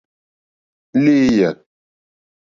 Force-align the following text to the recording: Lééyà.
Lééyà. 1.03 1.51